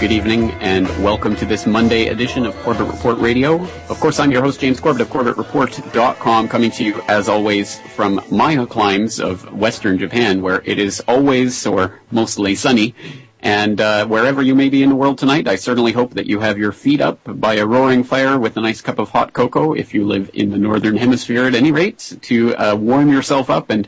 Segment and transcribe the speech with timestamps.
[0.00, 3.62] Good evening, and welcome to this Monday edition of Corbett Report Radio.
[3.90, 8.18] Of course, I'm your host, James Corbett of CorbettReport.com, coming to you, as always, from
[8.30, 12.94] my climes of Western Japan, where it is always, or mostly, sunny.
[13.40, 16.40] And uh, wherever you may be in the world tonight, I certainly hope that you
[16.40, 19.74] have your feet up by a roaring fire with a nice cup of hot cocoa,
[19.74, 23.68] if you live in the Northern Hemisphere at any rate, to uh, warm yourself up
[23.68, 23.86] and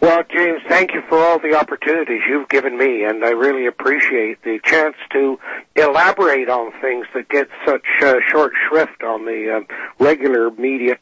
[0.00, 4.40] Well, James, thank you for all the opportunities you've given me, and I really appreciate
[4.44, 5.40] the chance to
[5.74, 10.98] elaborate on things that get such uh, short shrift on the uh, regular media.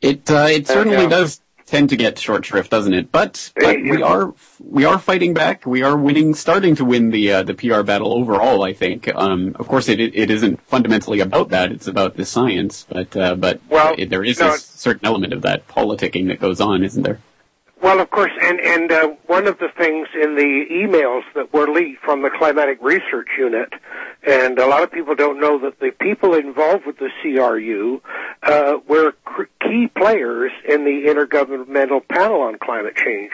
[0.00, 3.12] It uh, it certainly uh, does tend to get short shrift, doesn't it?
[3.12, 5.66] But, but we are we are fighting back.
[5.66, 8.64] We are winning, starting to win the uh, the PR battle overall.
[8.64, 9.14] I think.
[9.14, 11.70] Um, of course, it it isn't fundamentally about that.
[11.70, 12.86] It's about the science.
[12.88, 16.40] But uh, but well, it, there is no, a certain element of that politicking that
[16.40, 17.20] goes on, isn't there?
[17.80, 21.68] Well, of course, and and uh, one of the things in the emails that were
[21.68, 23.72] leaked from the Climatic Research Unit,
[24.26, 28.02] and a lot of people don't know that the people involved with the CRU
[28.42, 29.14] uh, were
[29.60, 33.30] key players in the Intergovernmental Panel on Climate Change.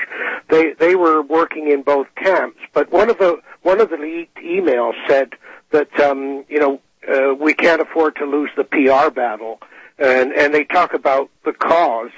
[0.51, 4.37] They they were working in both camps, but one of the one of the leaked
[4.37, 5.31] emails said
[5.71, 9.59] that um, you know uh, we can't afford to lose the PR battle,
[9.99, 12.11] and and they talk about the cause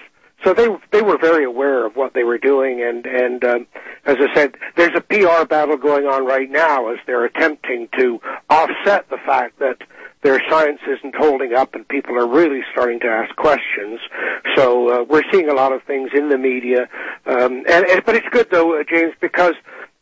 [0.45, 3.67] so they they were very aware of what they were doing, and and um,
[4.05, 8.21] as I said, there's a PR battle going on right now as they're attempting to
[8.51, 9.79] offset the fact that
[10.23, 14.01] their science isn't holding up, and people are really starting to ask questions.
[14.55, 16.89] So uh, we're seeing a lot of things in the media,
[17.27, 19.55] um, and, and but it's good though, uh, James, because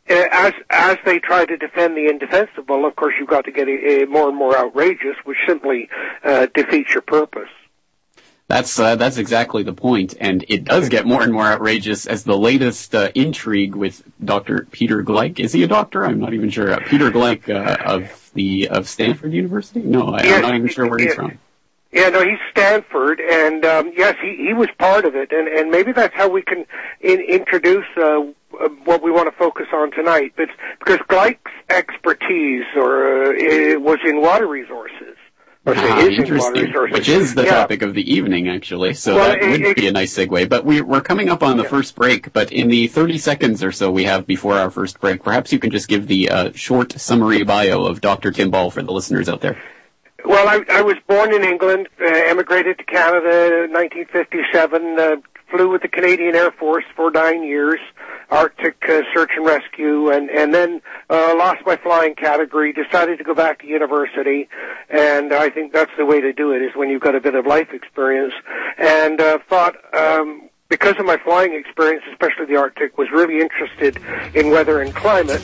[0.09, 3.67] uh, as as they try to defend the indefensible, of course, you've got to get
[3.67, 5.89] a, a more and more outrageous, which simply
[6.23, 7.49] uh, defeats your purpose.
[8.47, 12.25] That's uh, that's exactly the point, and it does get more and more outrageous as
[12.25, 14.67] the latest uh, intrigue with Dr.
[14.69, 15.39] Peter Gleick.
[15.39, 16.05] Is he a doctor?
[16.05, 16.71] I'm not even sure.
[16.71, 19.79] Uh, Peter Gleick uh, of the of Stanford University.
[19.81, 21.39] No, I, am not even sure where he's from.
[21.91, 25.71] Yeah, no, he's Stanford, and um, yes, he he was part of it, and and
[25.71, 26.65] maybe that's how we can
[27.01, 27.85] in, introduce.
[27.97, 28.27] Uh,
[28.85, 30.47] what we want to focus on tonight, but
[30.79, 35.14] because Gleick's expertise or uh, was in water resources,
[35.67, 36.73] Ah, interesting.
[36.91, 37.51] Which is the yeah.
[37.51, 38.93] topic of the evening, actually.
[38.93, 40.47] So well, that it, would it, be a nice segue.
[40.47, 41.69] But we, are coming up on the yeah.
[41.69, 42.31] first break.
[42.33, 45.59] But in the 30 seconds or so we have before our first break, perhaps you
[45.59, 48.31] can just give the uh, short summary bio of Dr.
[48.31, 49.59] Tim Ball for the listeners out there.
[50.23, 55.15] Well, I, I was born in England, uh, emigrated to Canada in 1957, uh,
[55.55, 57.79] flew with the Canadian Air Force for nine years.
[58.29, 62.73] Arctic uh, search and rescue, and and then uh, lost my flying category.
[62.73, 64.49] Decided to go back to university,
[64.89, 67.35] and I think that's the way to do it is when you've got a bit
[67.35, 68.33] of life experience.
[68.77, 69.75] And uh, thought.
[69.95, 73.99] Um, because of my flying experience, especially the Arctic, was really interested
[74.33, 75.39] in weather and climate.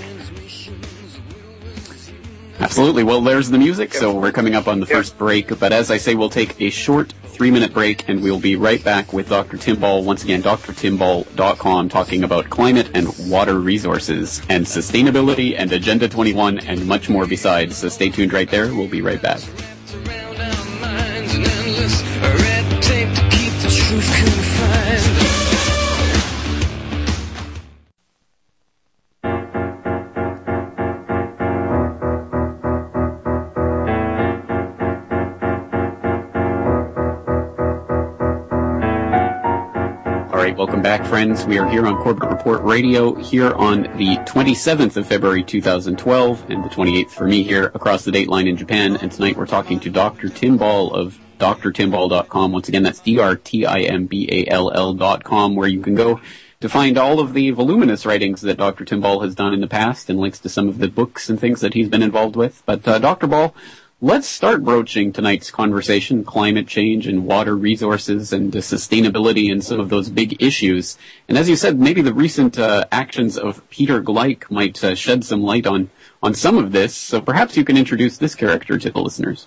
[2.62, 3.04] Absolutely.
[3.04, 5.60] Well, there's the music, so we're coming up on the first break.
[5.60, 8.84] But as I say, we'll take a short three minute break and we'll be right
[8.84, 9.58] back with Dr.
[9.58, 16.08] Tim Ball, once again, drtimball.com, talking about climate and water resources and sustainability and Agenda
[16.08, 17.78] 21 and much more besides.
[17.78, 18.68] So stay tuned right there.
[18.68, 19.42] We'll be right back.
[40.98, 41.46] Back, friends.
[41.46, 46.66] We are here on Corbett Report Radio here on the 27th of February 2012 and
[46.66, 48.98] the 28th for me here across the date line in Japan.
[48.98, 50.28] And tonight we're talking to Dr.
[50.28, 52.52] Tim Ball of drtimball.com.
[52.52, 56.20] Once again, that's D-R-T-I-M-B-A-L-L.com, where you can go
[56.60, 58.84] to find all of the voluminous writings that Dr.
[58.84, 61.40] Tim Ball has done in the past and links to some of the books and
[61.40, 62.64] things that he's been involved with.
[62.66, 63.28] But uh, Dr.
[63.28, 63.56] Ball,
[64.03, 69.89] let's start broaching tonight's conversation, climate change and water resources and sustainability and some of
[69.89, 70.98] those big issues.
[71.30, 75.24] And as you said, maybe the recent uh, actions of Peter Gleick might uh, shed
[75.24, 75.92] some light on,
[76.24, 76.95] on some of this.
[76.95, 79.45] So perhaps you can introduce this character to the listeners.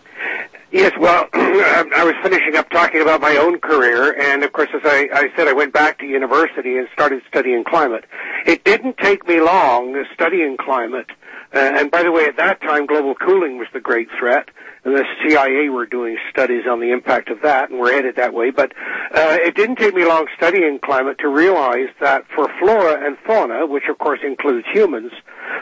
[0.75, 4.81] Yes, well, I was finishing up talking about my own career, and of course, as
[4.83, 8.05] I, I said, I went back to university and started studying climate.
[8.45, 11.07] It didn't take me long studying climate,
[11.55, 14.49] uh, and by the way, at that time, global cooling was the great threat,
[14.85, 18.35] and the CIA were doing studies on the impact of that, and we're headed that
[18.35, 18.51] way.
[18.51, 18.73] But
[19.15, 23.65] uh, it didn't take me long studying climate to realize that for flora and fauna,
[23.65, 25.13] which of course includes humans,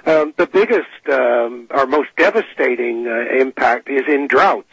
[0.07, 4.73] um, the biggest um, or most devastating uh, impact is in droughts.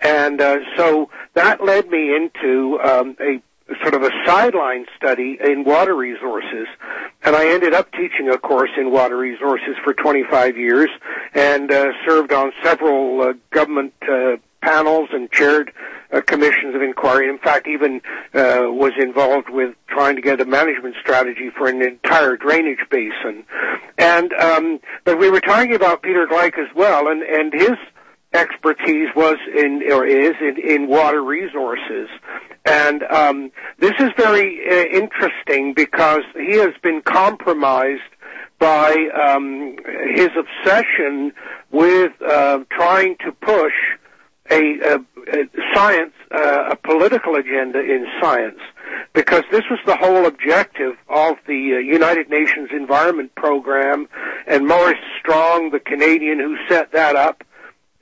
[0.00, 3.42] And uh, so that led me into um, a
[3.82, 6.66] sort of a sideline study in water resources.
[7.22, 10.88] And I ended up teaching a course in water resources for 25 years
[11.34, 15.72] and uh, served on several uh, government uh, panels and chaired
[16.12, 17.28] uh, commissions of inquiry.
[17.28, 18.00] In fact, even
[18.34, 23.44] uh, was involved with trying to get a management strategy for an entire drainage basin.
[23.98, 27.76] And um, but we were talking about Peter Gleick as well, and and his
[28.32, 32.08] expertise was in or is in, in water resources.
[32.64, 38.02] And um, this is very uh, interesting because he has been compromised
[38.58, 38.94] by
[39.26, 39.76] um,
[40.14, 41.32] his obsession
[41.70, 43.72] with uh, trying to push
[44.50, 44.98] a, a,
[45.32, 48.58] a science, uh, a political agenda in science,
[49.12, 54.08] because this was the whole objective of the uh, United Nations Environment Program,
[54.46, 57.44] and Maurice Strong, the Canadian who set that up,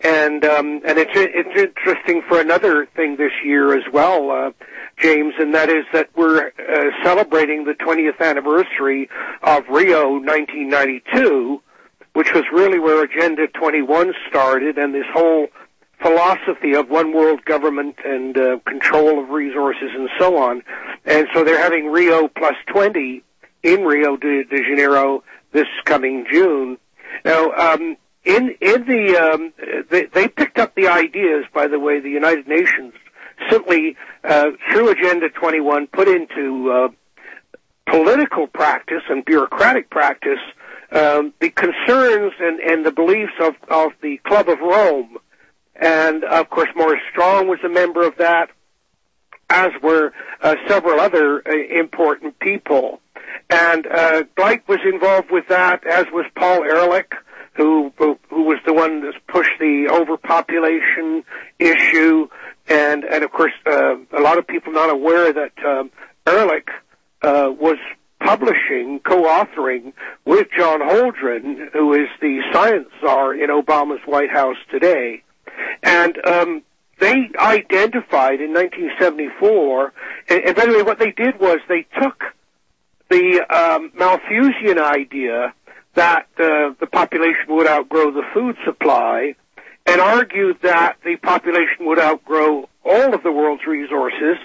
[0.01, 4.51] and um, and it's it's interesting for another thing this year as well, uh,
[4.99, 9.09] James, and that is that we're uh, celebrating the 20th anniversary
[9.43, 11.63] of Rio 1992,
[12.13, 15.49] which was really where Agenda 21 started, and this whole
[16.03, 20.63] philosophy of one world government and uh, control of resources and so on.
[21.07, 23.23] And so they're having Rio plus 20
[23.63, 26.77] in Rio de, de Janeiro this coming June.
[27.25, 27.97] Now, um,
[28.27, 29.53] in in the um,
[29.89, 31.45] they, they picked up the ideas.
[31.55, 32.93] By the way, the United Nations
[33.51, 36.89] simply uh, through Agenda 21 put into uh,
[37.91, 40.41] political practice and bureaucratic practice
[40.93, 45.19] um, the concerns and, and the beliefs of, of the Club of Rome.
[45.75, 48.51] And of course, Maurice Strong was a member of that,
[49.51, 53.01] as were uh, several other uh, important people.
[53.51, 54.25] And uh,
[54.69, 57.13] was involved with that, as was Paul Ehrlich
[57.57, 61.25] who who was the one that pushed the overpopulation
[61.59, 62.29] issue,
[62.69, 65.91] and and of course uh, a lot of people not aware that um,
[66.27, 66.69] Ehrlich
[67.23, 67.79] uh, was
[68.21, 69.93] publishing, co-authoring
[70.25, 75.23] with John Holdren, who is the science czar in Obama's White House today,
[75.83, 76.63] and um,
[76.99, 79.93] they identified in 1974,
[80.29, 82.25] and, by the way, what they did was they took
[83.11, 85.55] the um, Malthusian idea
[85.97, 89.35] that uh, the population would outgrow the food supply
[89.87, 94.37] and argued that the population would outgrow all of the world's resources,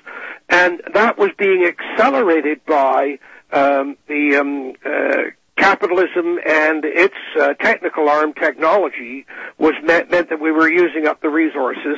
[0.49, 3.19] and that was being accelerated by
[3.51, 9.25] um, the um, uh, capitalism and its uh, technical arm technology
[9.57, 11.97] was meant, meant that we were using up the resources,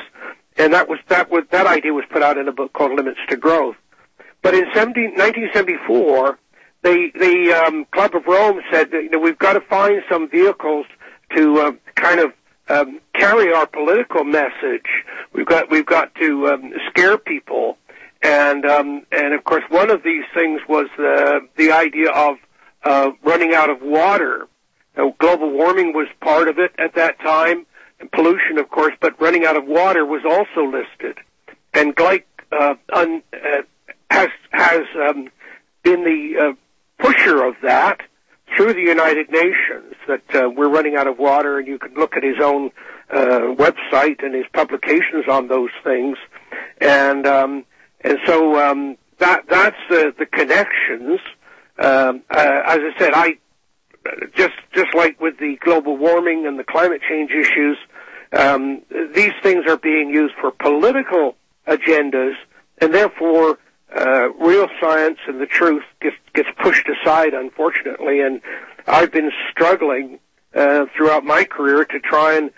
[0.56, 3.20] and that was that was that idea was put out in a book called Limits
[3.28, 3.76] to Growth.
[4.42, 6.38] But in 17, 1974,
[6.84, 10.28] the the um, Club of Rome said that you know we've got to find some
[10.28, 10.86] vehicles
[11.34, 12.32] to uh, kind of
[12.68, 14.86] um, carry our political message.
[15.32, 17.78] We've got we've got to um, scare people,
[18.22, 22.36] and um, and of course one of these things was the the idea of
[22.84, 24.46] uh, running out of water.
[24.96, 27.66] Now, global warming was part of it at that time,
[27.98, 31.18] and pollution, of course, but running out of water was also listed.
[31.72, 33.62] And Gleick uh, un, uh,
[34.10, 35.30] has has um,
[35.82, 36.52] been the uh,
[37.04, 38.00] pusher of that
[38.56, 42.16] through the United Nations that uh, we're running out of water, and you can look
[42.16, 42.70] at his own
[43.10, 46.16] uh, website and his publications on those things,
[46.80, 47.64] and um,
[48.00, 51.20] and so um, that that's the the connections.
[51.78, 53.38] Um, uh, as I said, I
[54.34, 57.76] just just like with the global warming and the climate change issues,
[58.32, 58.82] um,
[59.14, 62.34] these things are being used for political agendas,
[62.78, 63.58] and therefore
[63.96, 68.20] uh, real science and the truth gets gets pushed aside, unfortunately.
[68.20, 68.40] And
[68.86, 70.18] I've been struggling
[70.54, 72.50] uh, throughout my career to try and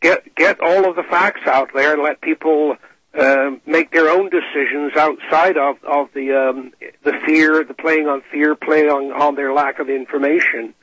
[0.00, 2.76] get get all of the facts out there and let people
[3.18, 6.72] uh, make their own decisions outside of of the um,
[7.02, 10.74] the fear, the playing on fear, playing on on their lack of information.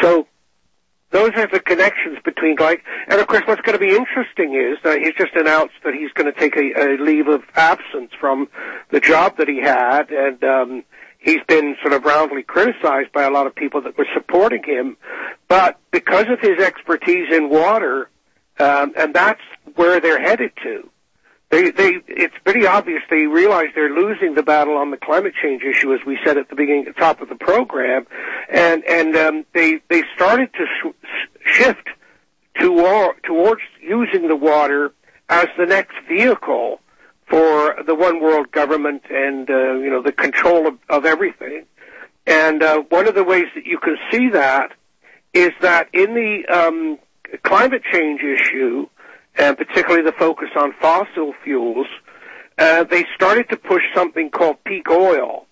[0.00, 0.26] So
[1.10, 2.80] those are the connections between Gleick.
[3.08, 6.12] And of course, what's going to be interesting is that he's just announced that he's
[6.12, 8.48] going to take a, a leave of absence from
[8.90, 10.84] the job that he had, and um,
[11.18, 14.96] he's been sort of roundly criticized by a lot of people that were supporting him.
[15.48, 18.10] But because of his expertise in water,
[18.58, 19.40] um, and that's
[19.76, 20.90] where they're headed to.
[21.50, 25.62] They, they, it's pretty obvious they realize they're losing the battle on the climate change
[25.62, 28.06] issue, as we said at the beginning, at the top of the program,
[28.50, 31.06] and and um, they they started to sh-
[31.46, 31.88] shift
[32.60, 34.92] to, towards using the water
[35.28, 36.80] as the next vehicle
[37.28, 41.64] for the one world government and uh, you know the control of, of everything.
[42.26, 44.72] And uh, one of the ways that you can see that
[45.32, 46.98] is that in the um,
[47.42, 48.86] climate change issue,
[49.38, 51.86] and particularly the focus on fossil fuels,
[52.58, 55.46] uh, they started to push something called peak oil.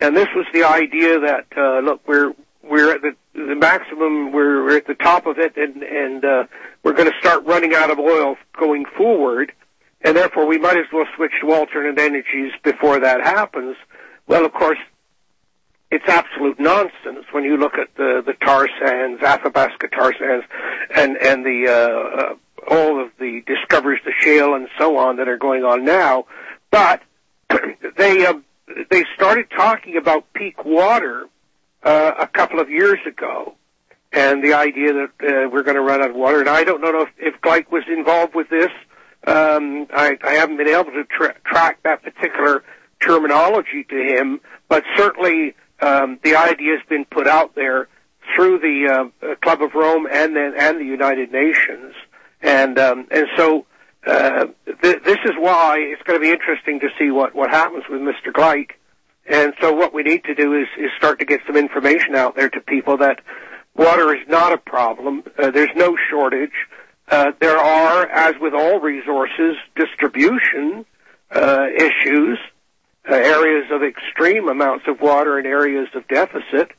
[0.00, 4.64] And this was the idea that uh, look, we're we're at the, the maximum, we're,
[4.64, 6.44] we're at the top of it, and and uh,
[6.82, 9.52] we're going to start running out of oil going forward,
[10.02, 13.76] and therefore we might as well switch to alternate energies before that happens.
[14.26, 14.78] Well, of course,
[15.90, 20.44] it's absolute nonsense when you look at the the tar sands, Athabasca tar sands,
[20.94, 22.34] and and the uh, uh,
[22.68, 26.26] all of the discoveries, the shale and so on that are going on now.
[26.70, 27.02] But
[27.96, 28.34] they uh,
[28.90, 31.28] they started talking about peak water
[31.82, 33.54] uh, a couple of years ago,
[34.12, 36.40] and the idea that uh, we're going to run out of water.
[36.40, 38.70] And I don't know if, if was involved with this.
[39.26, 42.62] Um, I, I haven't been able to tra- track that particular
[43.00, 47.88] terminology to him, but certainly um, the idea has been put out there
[48.34, 51.94] through the uh, Club of Rome and then and the United Nations
[52.46, 53.66] and um, and so
[54.06, 54.46] uh,
[54.82, 58.00] th- this is why it's going to be interesting to see what what happens with
[58.00, 58.32] Mr.
[58.32, 58.70] Gleick.
[59.28, 62.36] And so what we need to do is is start to get some information out
[62.36, 63.20] there to people that
[63.74, 65.24] water is not a problem.
[65.36, 66.54] Uh, there's no shortage.
[67.08, 70.84] Uh, there are, as with all resources, distribution
[71.30, 72.38] uh, issues,
[73.08, 76.70] uh, areas of extreme amounts of water and areas of deficit.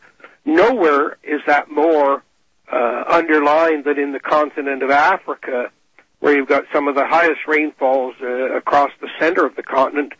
[0.46, 2.24] Nowhere is that more
[2.72, 5.72] uh, underlined that in the continent of Africa,
[6.20, 10.14] where you've got some of the highest rainfalls uh, across the center of the continent,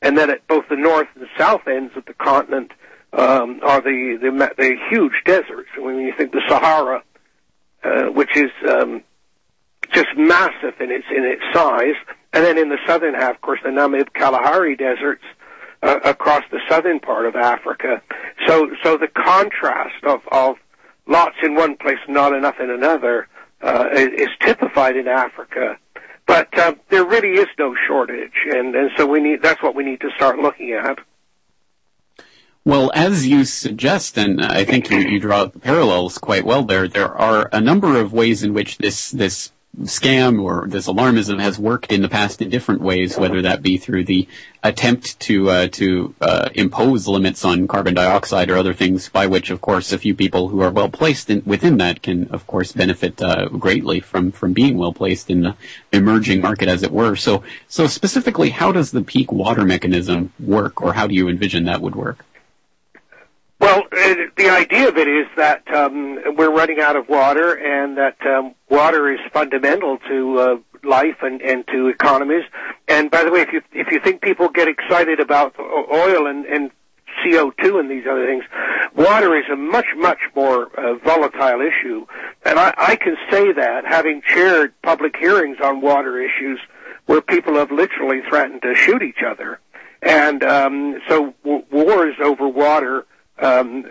[0.00, 2.72] and then at both the north and south ends of the continent
[3.12, 5.68] um, are the, the the huge deserts.
[5.78, 7.02] When you think the Sahara,
[7.84, 9.02] uh, which is um,
[9.92, 11.94] just massive in its in its size,
[12.32, 15.24] and then in the southern half, of course, the Namib Kalahari deserts
[15.82, 18.02] uh, across the southern part of Africa.
[18.46, 20.56] So so the contrast of of
[21.06, 23.28] lots in one place, not enough in another,
[23.60, 25.78] uh, is typified in Africa.
[26.26, 29.84] But uh, there really is no shortage, and, and so we need that's what we
[29.84, 30.98] need to start looking at.
[32.64, 36.86] Well, as you suggest, and I think you, you draw the parallels quite well there,
[36.86, 39.50] there are a number of ways in which this this
[39.80, 43.78] scam or this alarmism has worked in the past in different ways, whether that be
[43.78, 44.28] through the
[44.62, 49.50] attempt to uh, to uh, impose limits on carbon dioxide or other things, by which,
[49.50, 52.72] of course, a few people who are well placed in, within that can, of course,
[52.72, 55.56] benefit uh, greatly from from being well placed in the
[55.90, 57.16] emerging market, as it were.
[57.16, 61.64] So, so specifically, how does the peak water mechanism work, or how do you envision
[61.64, 62.26] that would work?
[63.62, 67.96] Well, uh, the idea of it is that um, we're running out of water, and
[67.96, 72.42] that um, water is fundamental to uh, life and, and to economies.
[72.88, 76.44] And by the way, if you if you think people get excited about oil and,
[76.44, 76.72] and
[77.24, 78.42] CO2 and these other things,
[78.96, 82.04] water is a much much more uh, volatile issue.
[82.44, 86.58] And I, I can say that having chaired public hearings on water issues,
[87.06, 89.60] where people have literally threatened to shoot each other.
[90.02, 93.06] And um, so w- wars over water
[93.38, 93.82] um,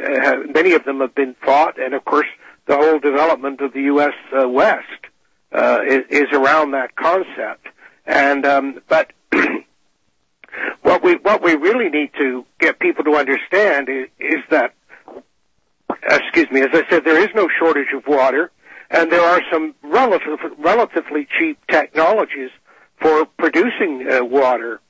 [0.54, 2.28] many of them have been fought, and of course,
[2.68, 4.14] the whole development of the U.S.
[4.34, 4.88] Uh, West
[5.52, 7.68] uh, is, is around that concept.
[8.06, 9.12] And um, but
[10.82, 14.74] what we what we really need to get people to understand is, is that,
[16.04, 18.52] excuse me, as I said, there is no shortage of water,
[18.90, 22.50] and there are some relative, relatively cheap technologies
[23.00, 24.82] for producing uh, water,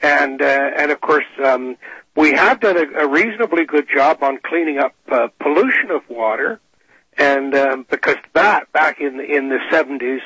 [0.00, 1.26] and uh, and of course.
[1.44, 1.76] Um,
[2.16, 6.60] we have done a, a reasonably good job on cleaning up uh, pollution of water,
[7.16, 10.20] and um, because that back in in the 70s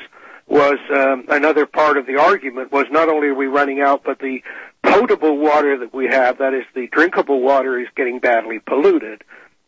[0.47, 4.19] was um, another part of the argument was not only are we running out, but
[4.19, 4.41] the
[4.83, 9.23] potable water that we have, that is the drinkable water, is getting badly polluted.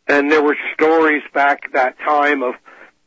[0.08, 2.54] And there were stories back that time of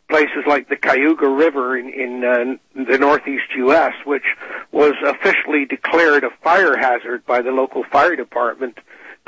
[0.08, 4.24] places like the Cuyahoga River in, in uh, the northeast U.S., which
[4.72, 8.76] was officially declared a fire hazard by the local fire department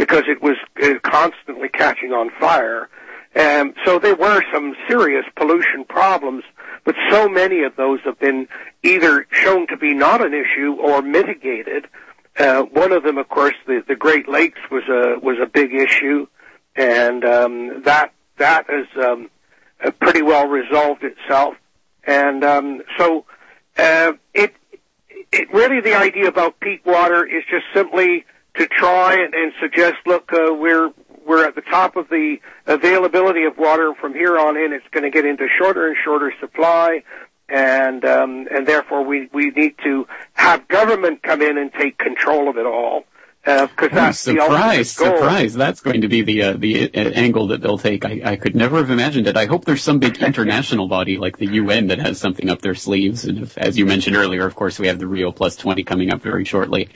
[0.02, 2.88] because it was uh, constantly catching on fire.
[3.36, 6.42] And so there were some serious pollution problems,
[6.84, 8.48] but so many of those have been
[8.82, 11.86] either shown to be not an issue or mitigated.
[12.36, 15.72] Uh, one of them, of course, the, the Great Lakes was a was a big
[15.72, 16.26] issue,
[16.74, 19.30] and um, that that has um,
[19.84, 21.54] uh, pretty well resolved itself.
[22.02, 23.24] And um, so
[23.78, 24.52] uh, it
[25.30, 29.96] it really the idea about peak water is just simply to try and, and suggest,
[30.06, 30.90] look, uh, we're
[31.26, 33.94] we're at the top of the availability of water.
[34.00, 37.02] From here on in, it's going to get into shorter and shorter supply,
[37.48, 42.48] and um, and therefore we we need to have government come in and take control
[42.48, 43.04] of it all.
[43.44, 45.54] Because uh, that's oh, surprise, surprise!
[45.54, 48.04] That's going to be the uh, the uh, angle that they'll take.
[48.04, 49.36] I, I could never have imagined it.
[49.36, 52.76] I hope there's some big international body like the UN that has something up their
[52.76, 53.24] sleeves.
[53.24, 56.12] And if, as you mentioned earlier, of course, we have the Rio Plus 20 coming
[56.12, 56.88] up very shortly.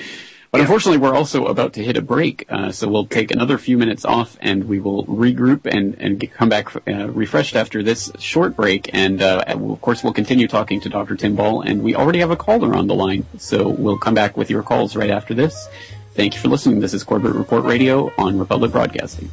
[0.57, 3.77] But unfortunately, we're also about to hit a break, uh, so we'll take another few
[3.77, 8.11] minutes off, and we will regroup and and get, come back uh, refreshed after this
[8.19, 8.89] short break.
[8.95, 11.15] And uh, of course, we'll continue talking to Dr.
[11.15, 14.39] Tim Ball, and we already have a caller on the line, so we'll come back
[14.39, 15.69] with your calls right after this.
[16.15, 16.81] Thank you for listening.
[16.81, 19.31] This is Corbett Report Radio on Republic Broadcasting.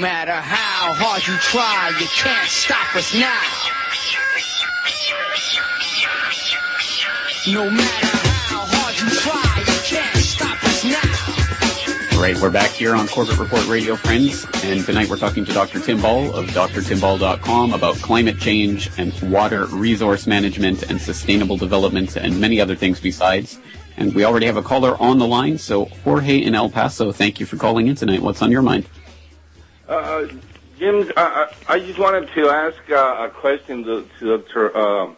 [0.00, 3.36] Matter how hard you try, you can't stop us now.
[7.52, 8.20] No matter
[12.18, 15.80] Right, we're back here on Corbett Report Radio, friends, and tonight we're talking to Dr.
[15.80, 22.38] Tim Ball of drtimball.com about climate change and water resource management and sustainable development and
[22.38, 23.58] many other things besides.
[23.96, 27.40] And we already have a caller on the line, so Jorge in El Paso, thank
[27.40, 28.20] you for calling in tonight.
[28.20, 28.86] What's on your mind?
[29.90, 30.28] Uh,
[30.78, 34.76] Jim, I, just wanted to ask uh, a question to, Dr.
[34.76, 35.14] Uh.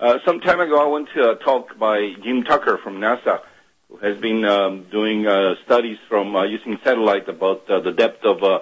[0.00, 3.40] Uh, some time ago, I went to a talk by Jim Tucker from NASA
[3.88, 8.24] who has been um, doing uh, studies from uh, using satellite about uh, the depth
[8.24, 8.58] of uh,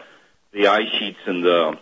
[0.53, 1.79] the ice sheets and the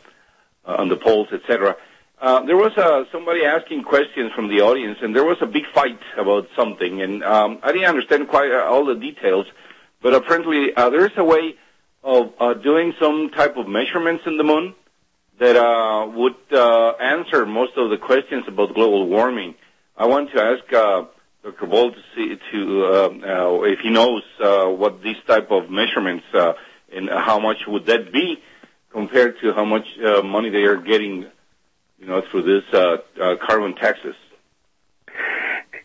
[0.64, 1.74] uh, on the poles, etc.
[2.20, 5.64] Uh, there was uh, somebody asking questions from the audience, and there was a big
[5.74, 9.46] fight about something, and um, I didn't understand quite uh, all the details,
[10.00, 11.56] but apparently uh, there is a way
[12.02, 14.74] of uh, doing some type of measurements in the moon
[15.38, 19.54] that uh, would uh, answer most of the questions about global warming.
[19.96, 20.72] I want to ask.
[20.72, 21.04] Uh,
[21.42, 21.66] Dr.
[21.66, 26.24] Ball to see to uh, uh, if he knows uh, what these type of measurements
[26.34, 26.54] uh,
[26.92, 28.42] and how much would that be
[28.90, 31.26] compared to how much uh, money they are getting,
[31.98, 34.14] you know, through this uh, uh, carbon taxes.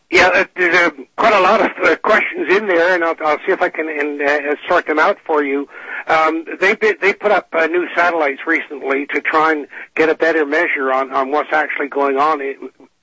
[0.09, 3.51] Yeah, there's uh, quite a lot of uh, questions in there, and I'll, I'll see
[3.51, 5.67] if I can uh, sort them out for you.
[6.07, 10.45] Um, they they put up uh, new satellites recently to try and get a better
[10.45, 12.41] measure on on what's actually going on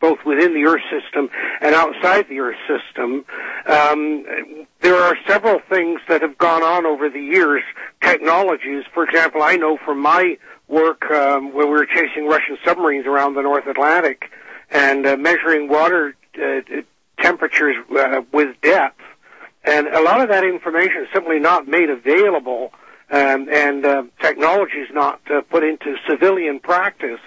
[0.01, 1.29] both within the Earth system
[1.61, 3.25] and outside the Earth system.
[3.67, 4.25] Um,
[4.81, 7.63] there are several things that have gone on over the years,
[8.03, 8.85] technologies.
[8.95, 13.35] For example, I know from my work um, when we were chasing Russian submarines around
[13.35, 14.31] the North Atlantic
[14.71, 16.61] and uh, measuring water uh,
[17.19, 19.01] temperatures uh, with depth,
[19.65, 22.73] and a lot of that information is simply not made available,
[23.11, 27.21] um, and uh, technology is not uh, put into civilian practice.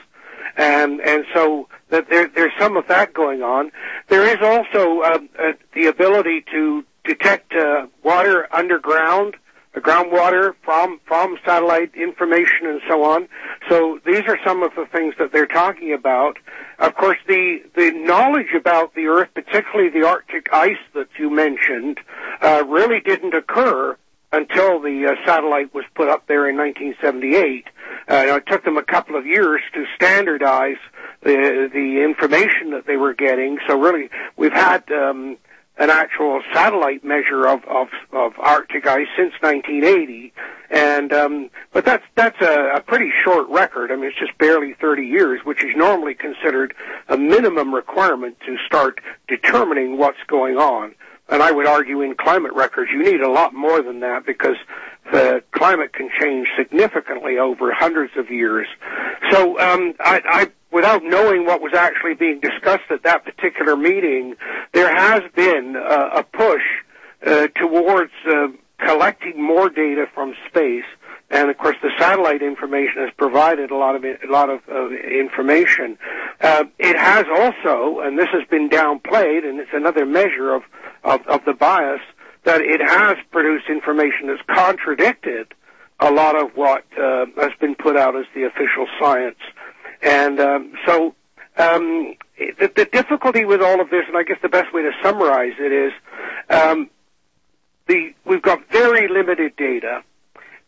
[0.56, 3.72] And, and so that there, there's some of that going on.
[4.08, 9.36] There is also uh, uh, the ability to detect uh, water underground,
[9.76, 13.28] uh, groundwater from from satellite information and so on.
[13.70, 16.38] So these are some of the things that they're talking about.
[16.78, 22.00] Of course, the the knowledge about the Earth, particularly the Arctic ice that you mentioned,
[22.42, 23.98] uh, really didn't occur
[24.34, 27.68] until the uh, satellite was put up there in 1978.
[28.10, 30.78] Uh, it took them a couple of years to standardize
[31.22, 33.60] the the information that they were getting.
[33.68, 35.38] So really, we've had um,
[35.78, 40.34] an actual satellite measure of, of, of Arctic ice since 1980,
[40.70, 43.92] and um, but that's that's a, a pretty short record.
[43.92, 46.74] I mean, it's just barely 30 years, which is normally considered
[47.08, 50.96] a minimum requirement to start determining what's going on.
[51.30, 54.58] And I would argue in climate records, you need a lot more than that because
[55.12, 58.68] the climate can change significantly over hundreds of years.
[59.32, 64.36] So um, I, I without knowing what was actually being discussed at that particular meeting,
[64.74, 66.64] there has been uh, a push
[67.26, 68.48] uh, towards uh,
[68.86, 70.84] collecting more data from space
[71.34, 74.90] and of course the satellite information has provided a lot of a lot of uh,
[74.90, 75.98] information.
[76.40, 80.62] Uh, it has also, and this has been downplayed, and it's another measure of,
[81.04, 82.02] of, of the bias
[82.44, 85.54] that it has produced information that's contradicted
[86.00, 89.40] a lot of what uh, has been put out as the official science.
[90.02, 91.16] And um, so
[91.58, 94.92] um, the, the, difficulty with all of this, and I guess the best way to
[95.02, 95.94] summarize it is,
[96.50, 96.90] um,
[97.88, 100.04] the we've got very limited data.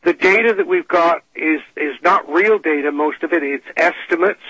[0.05, 2.91] The data that we've got is is not real data.
[2.91, 4.45] Most of it it's estimates,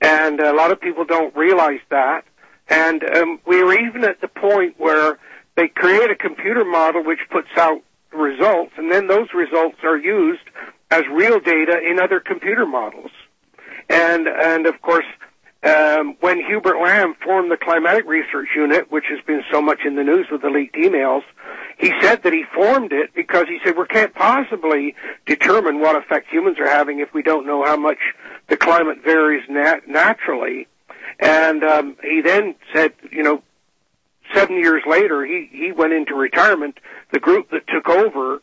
[0.00, 2.24] and a lot of people don't realize that.
[2.66, 5.18] And um, we are even at the point where
[5.54, 10.48] they create a computer model which puts out results, and then those results are used
[10.90, 13.10] as real data in other computer models.
[13.90, 15.04] And and of course,
[15.62, 19.94] um, when Hubert Lamb formed the Climatic Research Unit, which has been so much in
[19.94, 21.22] the news with the leaked emails,
[21.78, 24.94] he said that he formed it because he said we can't possibly
[25.26, 27.98] determine what effect humans are having if we don't know how much
[28.48, 30.66] the climate varies nat- naturally.
[31.18, 33.42] And um, he then said, you know,
[34.34, 36.78] seven years later, he, he went into retirement.
[37.12, 38.40] The group that took over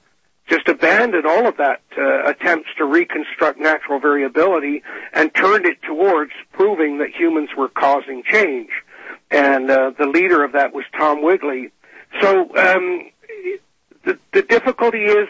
[0.48, 4.82] just abandoned all of that uh, attempts to reconstruct natural variability
[5.14, 8.70] and turned it towards proving that humans were causing change.
[9.30, 11.72] And uh, the leader of that was Tom Wigley.
[12.22, 13.12] So um,
[14.06, 15.28] the, the difficulty is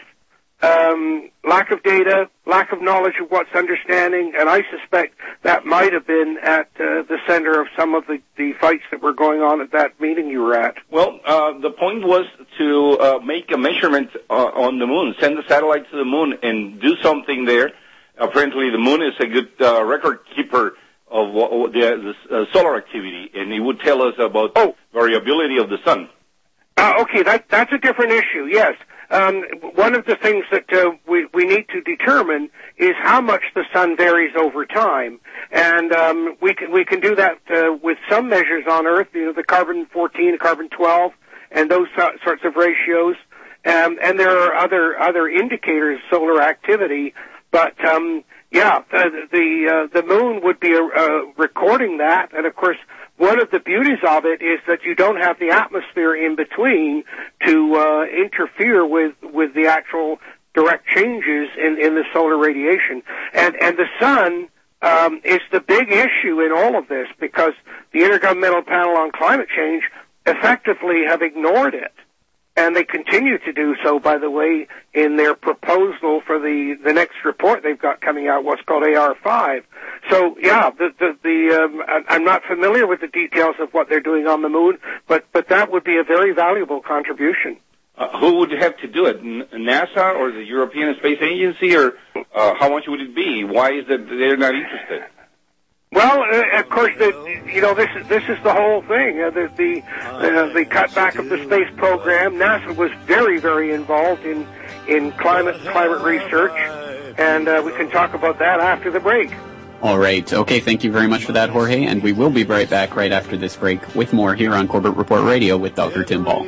[0.60, 5.92] um, lack of data, lack of knowledge of what's understanding, and I suspect that might
[5.92, 9.40] have been at uh, the center of some of the, the fights that were going
[9.40, 10.76] on at that meeting you were at.
[10.90, 12.26] Well, uh, the point was
[12.58, 16.38] to uh, make a measurement uh, on the moon, send a satellite to the moon,
[16.42, 17.70] and do something there.
[18.16, 20.76] Apparently, the moon is a good uh, record keeper
[21.08, 21.32] of
[21.72, 24.74] the, the uh, solar activity, and it would tell us about oh.
[24.92, 26.08] variability of the sun.
[26.78, 28.46] okay, that, that's a different issue.
[28.50, 28.74] Yes
[29.10, 29.42] um,
[29.74, 33.64] one of the things that uh, we, we need to determine is how much the
[33.72, 38.28] sun varies over time, and um, we can we can do that uh, with some
[38.28, 39.08] measures on Earth.
[39.14, 41.12] You know, the carbon 14, carbon 12,
[41.52, 41.88] and those
[42.22, 43.16] sorts of ratios.
[43.64, 47.14] Um, and there are other other indicators of solar activity,
[47.50, 52.56] but um, yeah, the the, uh, the moon would be uh, recording that, and of
[52.56, 52.78] course
[53.18, 57.02] one of the beauties of it is that you don't have the atmosphere in between
[57.44, 60.18] to uh, interfere with with the actual
[60.54, 63.02] direct changes in, in the solar radiation.
[63.34, 64.48] And and the sun
[64.82, 67.52] um, is the big issue in all of this because
[67.92, 69.82] the Intergovernmental Panel on Climate Change
[70.24, 71.92] effectively have ignored it
[72.58, 76.92] and they continue to do so, by the way, in their proposal for the the
[76.92, 79.62] next report they've got coming out, what's called AR5.
[80.10, 84.00] So, yeah, the the, the um, I'm not familiar with the details of what they're
[84.00, 87.58] doing on the moon, but but that would be a very valuable contribution.
[87.96, 89.22] Uh, who would have to do it?
[89.22, 91.94] NASA or the European Space Agency, or
[92.34, 93.44] uh, how much would it be?
[93.44, 95.02] Why is it they're not interested?
[95.90, 99.22] Well, uh, of course, the, you know this is this is the whole thing.
[99.22, 102.34] Uh, the the, uh, the cutback of the space program.
[102.34, 104.46] NASA was very very involved in
[104.86, 106.52] in climate climate research,
[107.18, 109.32] and uh, we can talk about that after the break.
[109.80, 110.30] All right.
[110.30, 110.60] Okay.
[110.60, 111.86] Thank you very much for that, Jorge.
[111.86, 114.96] And we will be right back right after this break with more here on Corbett
[114.96, 116.04] Report Radio with Dr.
[116.04, 116.46] Tim Ball.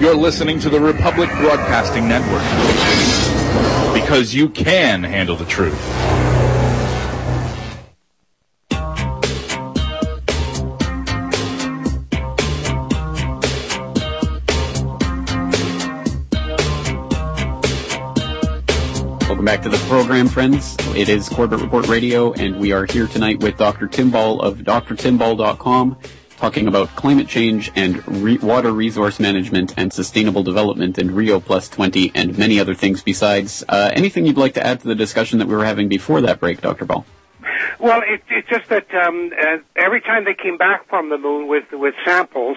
[0.00, 2.40] You're listening to the Republic Broadcasting Network.
[3.92, 5.78] Because you can handle the truth.
[19.28, 20.76] Welcome back to the program, friends.
[20.96, 23.86] It is Corbett Report Radio, and we are here tonight with Dr.
[23.86, 25.98] Tim Ball of drtimball.com
[26.40, 31.68] talking about climate change and re- water resource management and sustainable development in Rio Plus
[31.68, 33.62] 20 and many other things besides.
[33.68, 36.40] Uh, anything you'd like to add to the discussion that we were having before that
[36.40, 36.86] break, Dr.
[36.86, 37.04] Ball?
[37.78, 41.46] Well, it, it's just that um, uh, every time they came back from the moon
[41.46, 42.56] with with samples,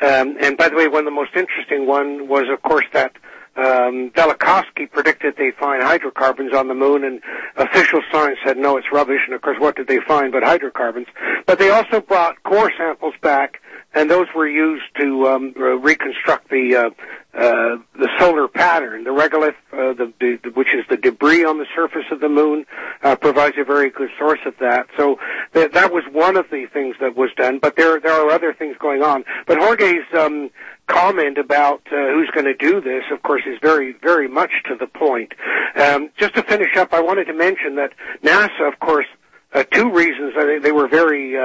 [0.00, 3.12] um, and by the way, one of the most interesting one was, of course, that
[3.58, 7.20] um, Velikovsky predicted they'd find hydrocarbons on the moon, and
[7.56, 9.20] official science said no, it's rubbish.
[9.26, 11.08] And of course, what did they find but hydrocarbons?
[11.46, 13.60] But they also brought core samples back,
[13.94, 19.04] and those were used to um, reconstruct the uh, uh, the solar pattern.
[19.04, 22.66] The regolith, uh, the, the, which is the debris on the surface of the moon,
[23.02, 24.88] uh, provides a very good source of that.
[24.96, 25.18] So
[25.54, 27.60] th- that was one of the things that was done.
[27.60, 29.24] But there there are other things going on.
[29.46, 30.50] But Jorge's um,
[30.86, 34.74] comment about uh, who's going to do this, of course, is very, very much to
[34.74, 35.32] the point.
[35.76, 39.06] Um, just to finish up, I wanted to mention that NASA, of course,
[39.54, 40.34] uh, two reasons.
[40.36, 41.36] I think they were very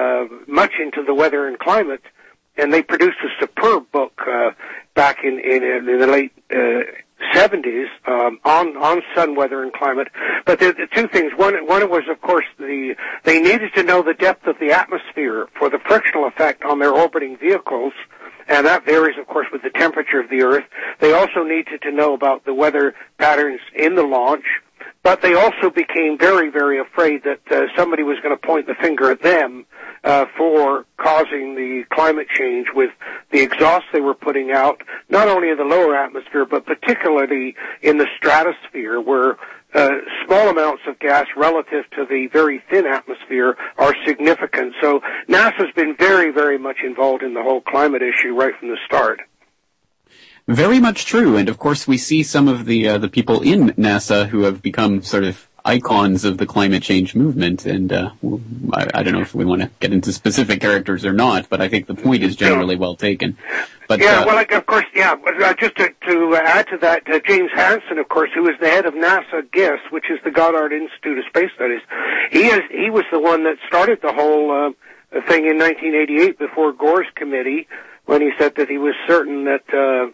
[0.47, 2.01] much into the weather and climate,
[2.57, 4.51] and they produced a superb book uh,
[4.93, 6.83] back in, in, in the late uh,
[7.33, 10.09] 70s um, on on sun, weather, and climate.
[10.45, 11.31] But the, the two things.
[11.35, 15.47] One one was, of course, the they needed to know the depth of the atmosphere
[15.57, 17.93] for the frictional effect on their orbiting vehicles.
[18.45, 20.65] And that varies, of course, with the temperature of the Earth.
[20.99, 24.43] They also needed to know about the weather patterns in the launch,
[25.03, 28.75] but they also became very, very afraid that uh, somebody was going to point the
[28.75, 29.65] finger at them
[30.03, 32.91] uh, for causing the climate change with
[33.31, 37.97] the exhaust they were putting out, not only in the lower atmosphere, but particularly in
[37.97, 39.37] the stratosphere, where
[39.73, 39.89] uh,
[40.25, 44.73] small amounts of gas relative to the very thin atmosphere are significant.
[44.81, 48.77] So NASA's been very, very much involved in the whole climate issue right from the
[48.85, 49.21] start.
[50.47, 53.69] Very much true, and of course we see some of the uh, the people in
[53.71, 57.65] NASA who have become sort of icons of the climate change movement.
[57.65, 58.11] And uh,
[58.73, 61.61] I, I, don't know if we want to get into specific characters or not, but
[61.61, 63.37] I think the point is generally well taken.
[63.87, 65.13] But yeah, uh, well, like, of course, yeah.
[65.13, 68.67] Uh, just to, to add to that, uh, James Hansen, of course, who is the
[68.67, 71.81] head of NASA GISS, which is the Goddard Institute of Space Studies,
[72.31, 76.73] he is he was the one that started the whole uh, thing in 1988 before
[76.73, 77.67] Gore's committee
[78.05, 80.11] when he said that he was certain that uh,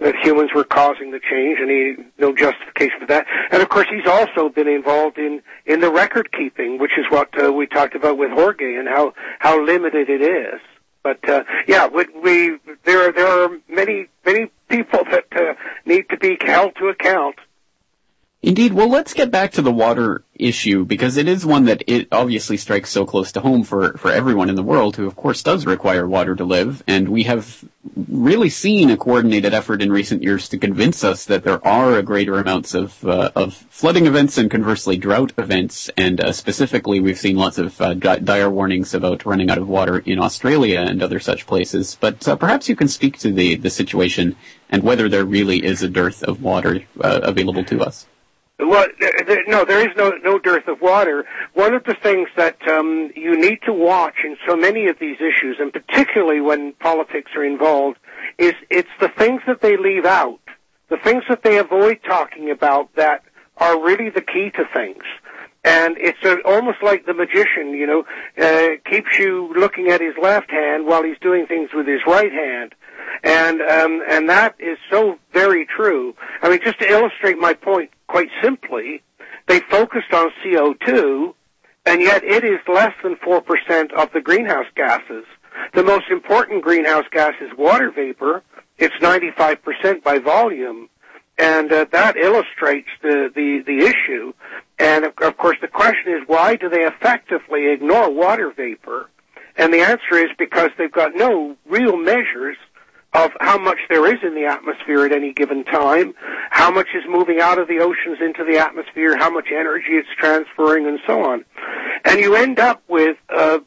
[0.00, 3.26] that humans were causing the change, and he no justification for that.
[3.50, 7.28] And of course, he's also been involved in in the record keeping, which is what
[7.42, 10.60] uh, we talked about with Jorge and how how limited it is.
[11.02, 16.16] But uh, yeah, we, we there there are many many people that uh, need to
[16.16, 17.36] be held to account
[18.42, 18.72] Indeed.
[18.72, 22.56] Well, let's get back to the water issue because it is one that it obviously
[22.56, 25.66] strikes so close to home for, for everyone in the world who, of course, does
[25.66, 26.82] require water to live.
[26.86, 27.62] And we have
[28.08, 32.02] really seen a coordinated effort in recent years to convince us that there are a
[32.02, 35.90] greater amounts of, uh, of flooding events and conversely drought events.
[35.98, 39.98] And uh, specifically, we've seen lots of uh, dire warnings about running out of water
[39.98, 41.98] in Australia and other such places.
[42.00, 44.34] But uh, perhaps you can speak to the, the situation
[44.70, 48.06] and whether there really is a dearth of water uh, available to us.
[48.60, 48.86] Well,
[49.46, 51.24] no, there is no no dearth of water.
[51.54, 55.16] One of the things that um, you need to watch in so many of these
[55.16, 57.98] issues, and particularly when politics are involved,
[58.38, 60.40] is it's the things that they leave out,
[60.90, 63.22] the things that they avoid talking about that
[63.56, 65.04] are really the key to things.
[65.64, 68.04] And it's a, almost like the magician, you know,
[68.40, 72.32] uh, keeps you looking at his left hand while he's doing things with his right
[72.32, 72.74] hand
[73.22, 76.14] and um, and that is so very true.
[76.42, 79.02] I mean, just to illustrate my point quite simply,
[79.46, 81.34] they focused on CO2,
[81.86, 85.24] and yet it is less than four percent of the greenhouse gases.
[85.74, 88.42] The most important greenhouse gas is water vapor.
[88.78, 90.88] It's 95% by volume,
[91.38, 94.32] and uh, that illustrates the, the the issue.
[94.78, 99.10] And of, of course, the question is, why do they effectively ignore water vapor?
[99.56, 102.56] And the answer is because they've got no real measures
[103.12, 106.14] of how much there is in the atmosphere at any given time,
[106.50, 110.08] how much is moving out of the oceans into the atmosphere, how much energy it's
[110.16, 111.44] transferring, and so on.
[112.04, 113.58] And you end up with uh,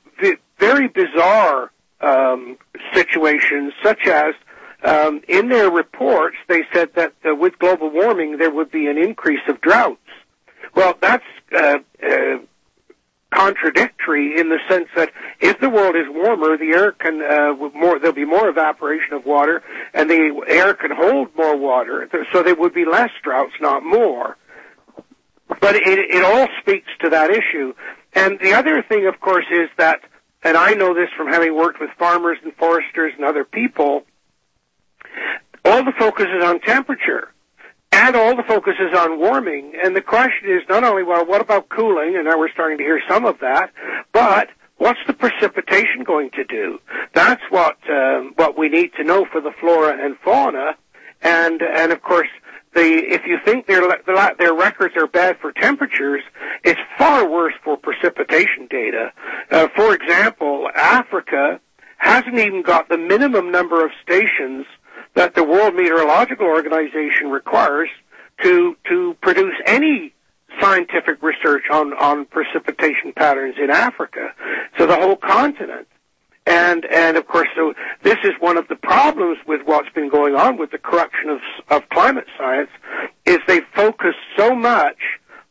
[0.60, 2.58] very bizarre um,
[2.94, 4.34] situations, such as
[4.84, 8.98] um, in their reports, they said that uh, with global warming there would be an
[8.98, 10.00] increase of droughts.
[10.76, 11.26] Well, that's
[11.56, 12.38] uh, uh
[13.34, 18.00] contradictory in the sense that if the world is warmer, the air can uh, more
[18.00, 22.56] there'll be more evaporation of water, and the air can hold more water, so there
[22.56, 24.38] would be less droughts, not more.
[25.60, 27.74] But it, it all speaks to that issue.
[28.14, 30.02] And the other thing, of course, is that,
[30.44, 34.04] and I know this from having worked with farmers and foresters and other people,
[35.66, 37.33] all the focus is on temperature
[37.94, 39.74] and all the focus is on warming.
[39.82, 42.16] And the question is not only, well, what about cooling?
[42.16, 43.72] And now we're starting to hear some of that,
[44.12, 46.80] but what's the precipitation going to do?
[47.14, 50.72] That's what um, what we need to know for the flora and fauna.
[51.22, 52.28] And and of course,
[52.74, 53.84] the if you think their
[54.40, 56.24] their records are bad for temperatures,
[56.64, 59.12] it's far worse for precipitation data.
[59.52, 61.60] Uh, for example, Africa
[61.98, 64.66] hasn't even got the minimum number of stations
[65.16, 67.90] that the World Meteorological Organization requires
[68.42, 70.14] to to produce any
[70.60, 74.34] scientific research on on precipitation patterns in Africa.
[74.78, 75.88] So the whole continent.
[76.46, 80.36] And and of course, so this is one of the problems with what's been going
[80.36, 82.70] on with the corruption of of climate science,
[83.26, 84.98] is they focus so much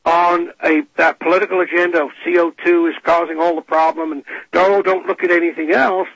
[0.04, 4.22] on a that political agenda of CO2 is causing all the problem, and
[4.52, 6.08] no, don't look at anything else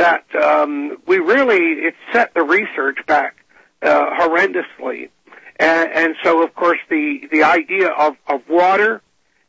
[0.00, 3.36] that um, we really it set the research back
[3.82, 5.10] uh, horrendously,
[5.58, 9.02] and, and so of course the the idea of, of water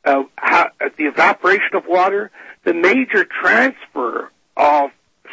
[0.04, 2.32] uh, how, the evaporation of water,
[2.66, 4.92] the major transfer of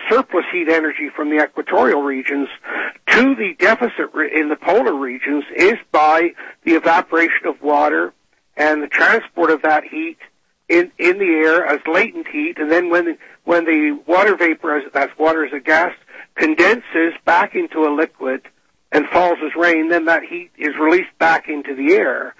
[0.09, 2.48] surplus heat energy from the equatorial regions
[3.09, 6.28] to the deficit in the polar regions is by
[6.64, 8.14] the evaporation of water
[8.57, 10.18] and the transport of that heat
[10.68, 14.82] in in the air as latent heat, and then when when the water vapor, as
[14.92, 15.94] that's water as a gas,
[16.34, 18.42] condenses back into a liquid
[18.92, 22.34] and falls as rain, then that heat is released back into the air.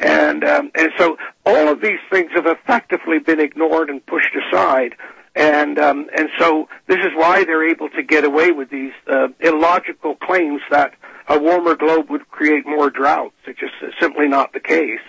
[0.00, 4.94] And um, and so all of these things have effectively been ignored and pushed aside,
[5.36, 9.28] and um, and so this is why they're able to get away with these uh,
[9.40, 10.94] illogical claims that
[11.28, 13.36] a warmer globe would create more droughts.
[13.46, 15.00] It's just simply not the case.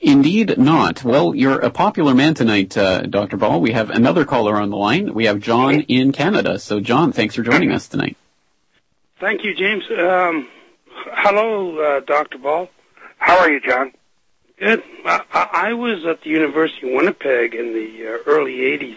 [0.00, 1.02] Indeed not.
[1.02, 3.38] Well, you're a popular man tonight, uh, Dr.
[3.38, 3.60] Ball.
[3.60, 5.14] We have another caller on the line.
[5.14, 6.58] We have John in Canada.
[6.58, 8.16] So, John, thanks for joining us tonight.
[9.18, 9.84] Thank you, James.
[9.90, 10.48] Um,
[11.12, 12.36] hello, uh, Dr.
[12.36, 12.68] Ball.
[13.16, 13.92] How are you, John?
[14.58, 14.82] Good.
[15.06, 18.96] I, I was at the University of Winnipeg in the uh, early 80s,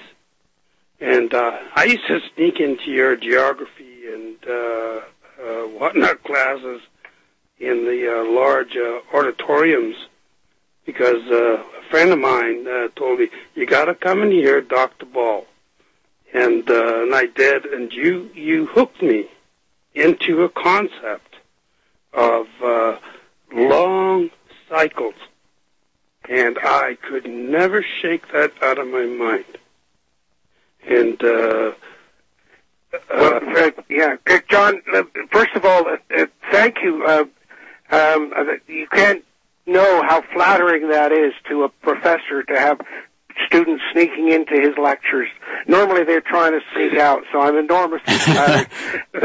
[1.00, 5.02] and uh, I used to sneak into your geography and uh,
[5.42, 6.82] uh, whatnot classes
[7.58, 9.96] in the uh, large uh, auditoriums
[10.90, 14.60] because uh, a friend of mine uh, told me, you got to come in here,
[14.60, 15.06] Dr.
[15.06, 15.46] Ball.
[16.34, 19.28] And, uh, and I did, and you, you hooked me
[19.94, 21.36] into a concept
[22.12, 22.98] of uh,
[23.54, 24.32] long
[24.68, 25.14] cycles,
[26.28, 29.46] and I could never shake that out of my mind.
[30.88, 31.74] And uh,
[33.12, 34.16] well, uh, yeah,
[34.50, 34.82] John.
[34.92, 37.04] Uh, first of all, uh, uh, thank you.
[37.06, 37.26] Uh,
[37.92, 39.24] um, uh, you can't
[39.70, 42.80] know how flattering that is to a professor to have
[43.46, 45.30] students sneaking into his lectures.
[45.68, 48.68] Normally they're trying to sneak out, so I'm enormously flattered.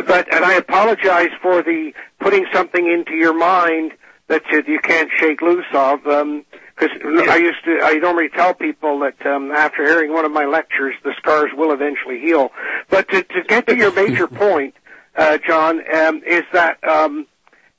[0.07, 3.93] but and I apologize for the putting something into your mind
[4.29, 6.07] that you, you can't shake loose of.
[6.07, 6.45] Um,
[6.77, 10.45] because I used to, I normally tell people that um, after hearing one of my
[10.45, 12.51] lectures, the scars will eventually heal.
[12.91, 14.75] But to, to get to your major point,
[15.17, 17.29] uh, John, um, is that um,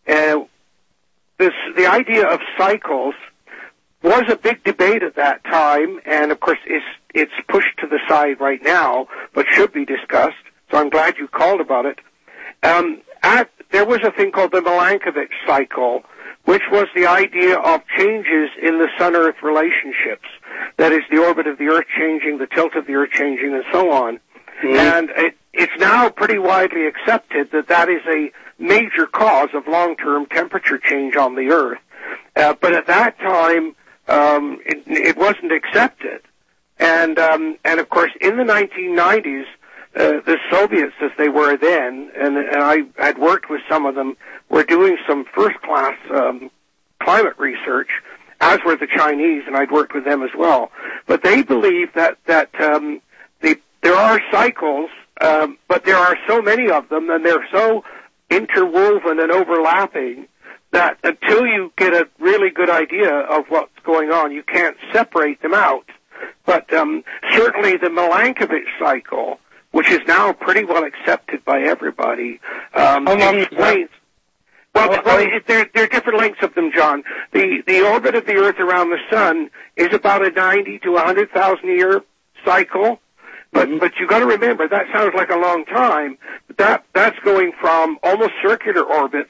[0.08, 0.46] uh,
[1.38, 3.16] this the idea of cycles
[4.04, 8.00] was a big debate at that time, and of course it's it's pushed to the
[8.08, 10.36] side right now, but should be discussed.
[10.72, 12.00] So I'm glad you called about it.
[12.64, 16.04] Um, at, there was a thing called the Milankovitch cycle,
[16.46, 20.28] which was the idea of changes in the Sun-Earth relationships.
[20.78, 23.64] That is, the orbit of the Earth changing, the tilt of the Earth changing, and
[23.72, 24.20] so on.
[24.64, 24.76] Mm-hmm.
[24.76, 30.28] And it, it's now pretty widely accepted that that is a major cause of long-term
[30.28, 31.80] temperature change on the Earth.
[32.36, 33.76] Uh, but at that time,
[34.08, 36.22] um, it, it, wasn't accepted.
[36.78, 39.46] And um, and of course, in the 1990s,
[39.96, 43.96] uh, the Soviets, as they were then, and, and I had worked with some of
[43.96, 44.18] them,
[44.50, 46.52] were doing some first-class um,
[47.02, 47.90] climate research,
[48.42, 50.72] as were the Chinese, and I'd worked with them as well.
[51.08, 53.02] But they believe that that um,
[53.42, 54.90] the, there are cycles,
[55.22, 57.86] um, but there are so many of them, and they're so
[58.30, 60.28] interwoven and overlapping
[60.72, 65.42] that until you get a really good idea of what's going on, you can't separate
[65.42, 65.86] them out.
[66.46, 69.40] But um, certainly the Milankovitch cycle,
[69.72, 72.40] which is now pretty well accepted by everybody,
[72.74, 73.90] um, explains.
[74.74, 77.04] Well, well, well there, there are different lengths of them, John.
[77.32, 81.02] The the orbit of the Earth around the Sun is about a ninety to a
[81.02, 82.02] hundred thousand year
[82.44, 83.00] cycle.
[83.52, 83.80] But mm-hmm.
[83.80, 86.18] but you got to remember that sounds like a long time.
[86.48, 89.28] But that that's going from almost circular orbit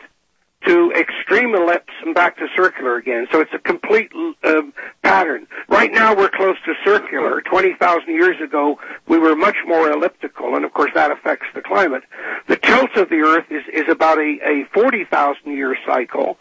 [0.66, 3.28] to extreme ellipse and back to circular again.
[3.32, 4.12] So it's a complete
[4.44, 4.62] uh,
[5.04, 5.48] pattern.
[5.68, 7.42] Right now we're close to circular.
[7.42, 12.04] 20,000 years ago we were much more elliptical and of course that affects the climate.
[12.48, 16.38] The tilt of the Earth is, is about a, a 40,000 year cycle.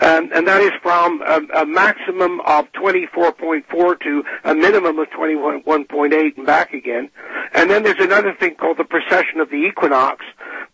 [0.00, 6.36] Um, and that is from a, a maximum of 24.4 to a minimum of 21.8
[6.36, 7.10] and back again.
[7.54, 10.24] And then there's another thing called the precession of the equinox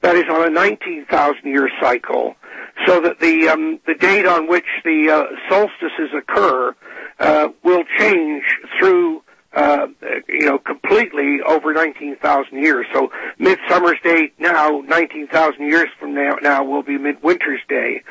[0.00, 2.34] that is on a 19,000 year cycle,
[2.86, 6.74] so that the um, the date on which the uh, solstices occur
[7.18, 8.44] uh, will change
[8.78, 9.88] through uh,
[10.28, 12.86] you know, completely over 19,000 years.
[12.92, 18.02] So midsummer's day now, 19,000 years from now, now will be midwinter's day.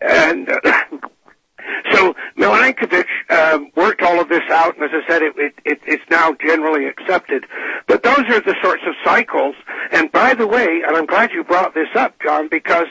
[0.00, 0.60] And uh,
[1.92, 5.80] so Milankovitch um, worked all of this out, and as I said, it, it, it,
[5.86, 7.46] it's now generally accepted.
[7.86, 9.54] But those are the sorts of cycles.
[9.92, 12.86] And by the way, and I'm glad you brought this up, John, because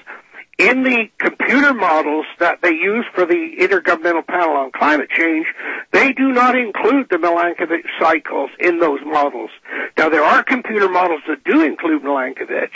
[0.58, 5.45] in the computer models that they use for the Intergovernmental Panel on Climate Change,
[5.91, 9.49] they do not include the Milankovitch cycles in those models.
[9.97, 12.72] Now, there are computer models that do include Milankovitch,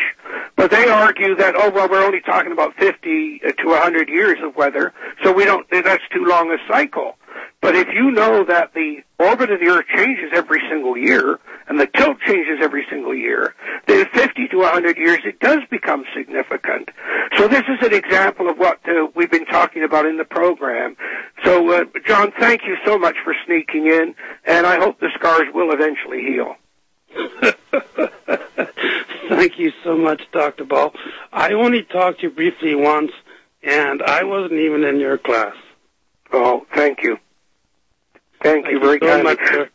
[0.60, 4.58] but they argue that, oh, well, we're only talking about 50 to 100 years of
[4.58, 4.92] weather,
[5.24, 7.16] so we don't, that's too long a cycle.
[7.62, 11.40] But if you know that the orbit of the Earth changes every single year,
[11.70, 13.56] and the tilt changes every single year,
[13.88, 16.90] then 50 to 100 years, it does become significant.
[17.38, 20.98] So this is an example of what uh, we've been talking about in the program.
[21.46, 25.48] So, uh, John, thank you so much for sneaking in, and I hope the scars
[25.54, 26.58] will eventually heal.
[29.40, 30.66] Thank you so much, Dr.
[30.66, 30.94] Ball.
[31.32, 33.12] I only talked to you briefly once,
[33.64, 35.56] and I wasn't even in your class.
[36.34, 37.18] Oh, thank you.
[38.44, 39.24] Thank, Thank you very so kindly.
[39.24, 39.70] much, sir.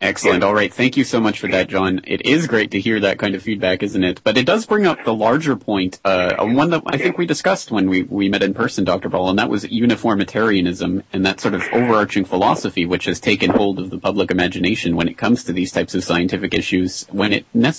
[0.00, 0.44] Excellent.
[0.44, 0.72] All right.
[0.72, 2.02] Thank you so much for that, John.
[2.04, 4.20] It is great to hear that kind of feedback, isn't it?
[4.22, 7.72] But it does bring up the larger point, uh, one that I think we discussed
[7.72, 9.08] when we, we met in person, Dr.
[9.08, 13.80] Ball, and that was uniformitarianism and that sort of overarching philosophy which has taken hold
[13.80, 17.46] of the public imagination when it comes to these types of scientific issues when it
[17.52, 17.74] nec-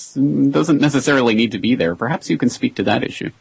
[0.51, 1.95] doesn't necessarily need to be there.
[1.95, 3.31] Perhaps you can speak to that issue.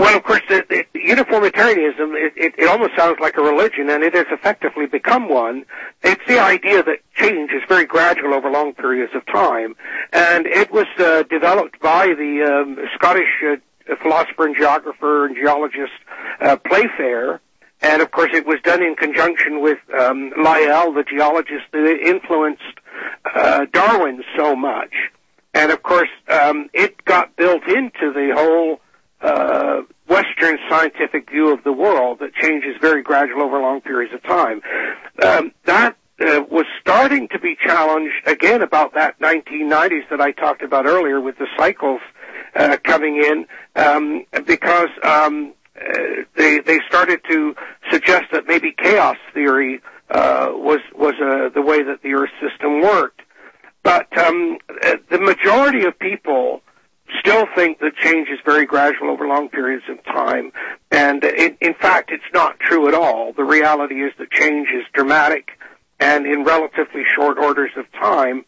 [0.00, 4.02] Well, of course, the, the uniformitarianism, it, it, it almost sounds like a religion, and
[4.02, 5.66] it has effectively become one.
[6.02, 9.76] It's the idea that change is very gradual over long periods of time,
[10.10, 13.56] and it was uh, developed by the um, Scottish uh,
[14.00, 15.92] philosopher and geographer and geologist
[16.40, 17.42] uh, Playfair,
[17.82, 22.62] and of course it was done in conjunction with um, Lyell, the geologist that influenced
[23.34, 24.94] uh, Darwin so much.
[25.52, 28.80] And of course, um, it got built into the whole
[29.20, 34.20] uh, Western scientific view of the world that changes very gradual over long periods of
[34.24, 34.60] time.
[35.22, 40.62] Um, that uh, was starting to be challenged again about that 1990s that I talked
[40.62, 42.00] about earlier with the cycles
[42.56, 43.46] uh, coming in
[43.76, 45.98] um, because um, uh,
[46.34, 47.54] they they started to
[47.92, 49.80] suggest that maybe chaos theory
[50.10, 53.20] uh, was was uh, the way that the Earth system worked.
[53.84, 56.62] But um, uh, the majority of people
[57.18, 60.52] still think that change is very gradual over long periods of time.
[60.90, 63.32] And in, in fact, it's not true at all.
[63.32, 65.50] The reality is that change is dramatic
[65.98, 68.44] and in relatively short orders of time.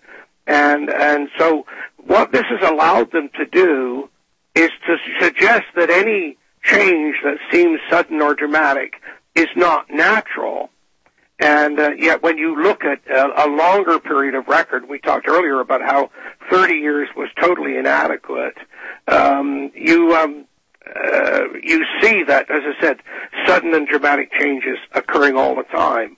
[0.47, 1.67] And, and so
[1.99, 4.09] what this has allowed them to do
[4.55, 8.95] is to suggest that any change that seems sudden or dramatic
[9.35, 10.71] is not natural.
[11.43, 15.27] And uh, yet, when you look at a, a longer period of record, we talked
[15.27, 16.11] earlier about how
[16.53, 18.55] 30 years was totally inadequate.
[19.09, 20.47] Um, you um,
[20.87, 22.99] uh, you see that, as I said,
[23.45, 26.17] sudden and dramatic changes occurring all the time.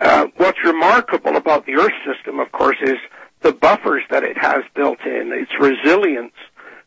[0.00, 2.96] Uh, what's remarkable about the Earth system, of course, is
[3.42, 6.32] the buffers that it has built in, its resilience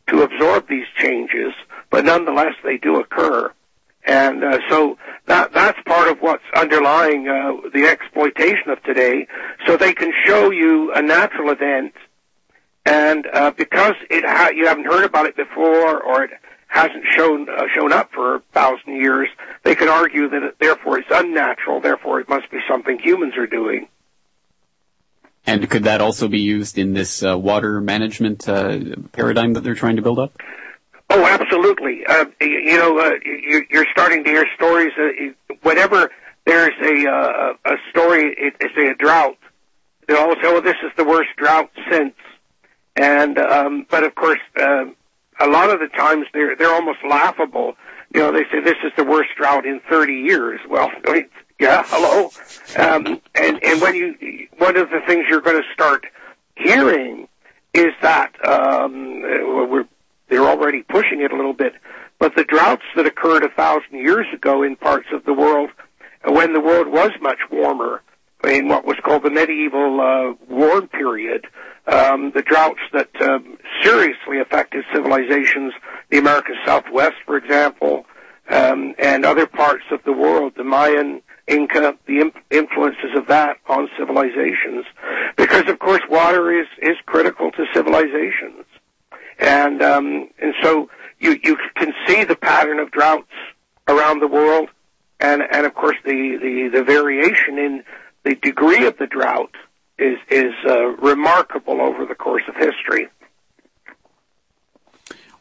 [0.07, 1.53] to absorb these changes,
[1.91, 3.51] but nonetheless they do occur.
[4.06, 9.28] And uh, so that that's part of what's underlying uh, the exploitation of today.
[9.66, 11.93] So they can show you a natural event,
[12.86, 16.32] and uh, because it ha- you haven't heard about it before, or it
[16.68, 19.28] hasn't shown uh, shown up for a thousand years,
[19.64, 21.82] they can argue that it, therefore it's unnatural.
[21.82, 23.88] Therefore, it must be something humans are doing.
[25.47, 28.80] And could that also be used in this uh, water management uh,
[29.12, 30.39] paradigm that they're trying to build up?
[31.10, 32.06] Oh, absolutely.
[32.08, 34.91] Uh, you, know, uh, you, you're starting to hear stories.
[34.97, 36.10] Uh, whenever
[36.45, 39.38] there's a uh, a story, it, it's a drought.
[40.08, 42.14] They all say, "Oh, this is the worst drought since."
[42.95, 44.86] And um, but of course, uh,
[45.39, 47.76] a lot of the times they're they're almost laughable.
[48.14, 50.60] You know, they say this is the worst drought in 30 years.
[50.70, 50.91] Well,
[51.60, 52.32] yeah, hello.
[52.78, 56.06] Um, and and when you one of the things you're going to start
[56.56, 57.28] hearing
[57.74, 59.86] is that um, we're
[60.30, 61.73] they're already pushing it a little bit.
[62.19, 65.69] But the droughts that occurred a thousand years ago in parts of the world,
[66.23, 68.01] when the world was much warmer,
[68.43, 71.45] in what was called the medieval uh, warm period,
[71.88, 75.73] um, the droughts that um, seriously affected civilizations,
[76.09, 78.05] the American Southwest, for example,
[78.49, 83.57] um, and other parts of the world, the Mayan, Inca, the imp- influences of that
[83.67, 84.86] on civilizations,
[85.38, 88.65] because of course water is is critical to civilizations
[89.39, 93.31] and um, and so you you can see the pattern of droughts
[93.88, 94.69] around the world,
[95.19, 97.83] and and of course the the, the variation in
[98.23, 99.55] the degree of the drought
[99.97, 103.07] is is uh, remarkable over the course of history.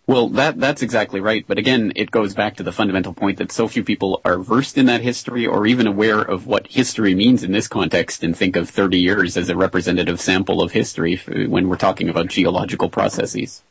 [0.07, 1.47] Well, that that's exactly right.
[1.47, 4.77] But again, it goes back to the fundamental point that so few people are versed
[4.77, 8.55] in that history or even aware of what history means in this context and think
[8.55, 11.17] of 30 years as a representative sample of history
[11.49, 13.63] when we're talking about geological processes.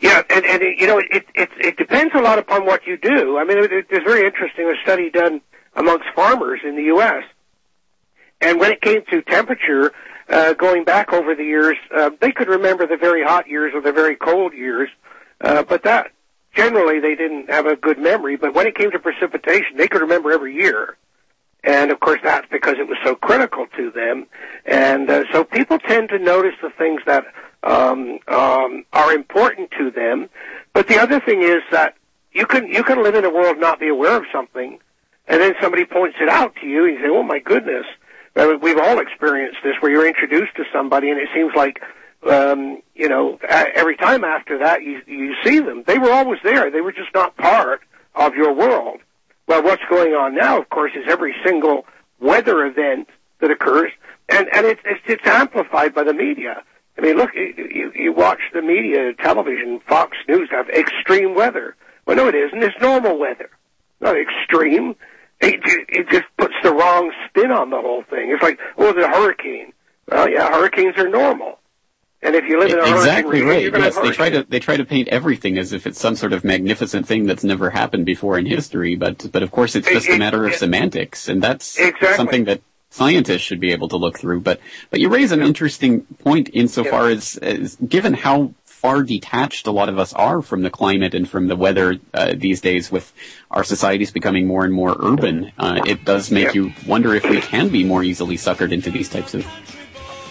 [0.00, 3.36] Yeah, and, and you know, it, it, it depends a lot upon what you do.
[3.36, 5.40] I mean, it, it's very interesting, a study done
[5.74, 7.24] amongst farmers in the U.S.
[8.40, 9.92] And when it came to temperature,
[10.28, 13.80] uh, going back over the years, uh, they could remember the very hot years or
[13.80, 14.88] the very cold years,
[15.40, 16.12] uh, but that
[16.54, 18.36] generally they didn't have a good memory.
[18.36, 20.96] But when it came to precipitation, they could remember every year.
[21.64, 24.26] And of course, that's because it was so critical to them.
[24.64, 27.24] And uh, so people tend to notice the things that
[27.62, 30.28] um, um, are important to them.
[30.72, 31.94] But the other thing is that
[32.32, 34.78] you can you can live in a world not be aware of something,
[35.26, 37.86] and then somebody points it out to you, and you say, "Oh my goodness."
[38.62, 41.80] We've all experienced this, where you're introduced to somebody, and it seems like
[42.26, 45.84] um, you know, every time after that you you see them.
[45.86, 46.70] They were always there.
[46.70, 47.80] They were just not part
[48.14, 49.00] of your world.
[49.46, 51.86] Well, what's going on now, of course, is every single
[52.20, 53.08] weather event
[53.40, 53.92] that occurs,
[54.28, 56.62] and and it's it's, it's amplified by the media.
[56.98, 61.76] I mean, look, you, you watch the media, television, Fox News have extreme weather.
[62.06, 62.62] Well, no, it isn't.
[62.62, 63.50] It's normal weather,
[64.00, 64.96] not extreme.
[65.40, 68.30] It, it just puts the wrong spin on the whole thing.
[68.32, 69.72] It's like, oh, the hurricane.
[70.08, 71.60] Well, yeah, hurricanes are normal.
[72.20, 73.82] And if you live in a exactly hurricane right.
[73.84, 76.42] Yes, they try to they try to paint everything as if it's some sort of
[76.42, 78.96] magnificent thing that's never happened before in history.
[78.96, 82.16] But but of course, it's just it, a matter it, of semantics, and that's exactly.
[82.16, 82.60] something that
[82.90, 84.40] scientists should be able to look through.
[84.40, 84.60] But
[84.90, 89.88] but you raise an interesting point insofar as, as given how far detached a lot
[89.88, 93.12] of us are from the climate and from the weather uh, these days with
[93.50, 97.40] our societies becoming more and more urban, uh, it does make you wonder if we
[97.40, 99.44] can be more easily suckered into these types of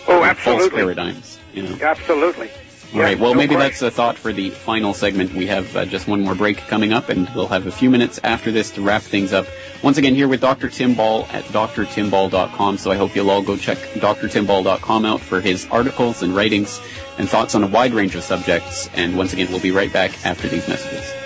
[0.07, 0.69] oh, absolutely.
[0.69, 1.39] false paradigms.
[1.53, 1.77] You know?
[1.81, 2.49] Absolutely.
[2.93, 3.19] All right.
[3.19, 3.69] Well, no maybe question.
[3.69, 5.33] that's a thought for the final segment.
[5.33, 8.19] We have uh, just one more break coming up, and we'll have a few minutes
[8.23, 9.45] after this to wrap things up.
[9.83, 10.69] Once again, here with Dr.
[10.69, 12.77] Tim Ball at drtimball.com.
[12.77, 16.79] So I hope you'll all go check drtimball.com out for his articles and writings
[17.17, 18.89] and thoughts on a wide range of subjects.
[18.93, 21.16] And once again, we'll be right back after these messages.